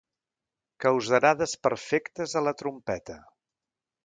[0.85, 3.21] Causarà desperfectes a la trompeta.